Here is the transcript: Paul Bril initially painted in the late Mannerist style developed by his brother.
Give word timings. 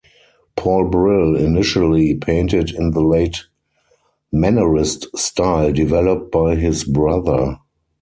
Paul 0.55 0.89
Bril 0.89 1.37
initially 1.39 2.15
painted 2.15 2.71
in 2.71 2.89
the 2.89 3.03
late 3.03 3.45
Mannerist 4.33 5.15
style 5.15 5.71
developed 5.71 6.31
by 6.31 6.55
his 6.55 6.83
brother. 6.85 7.59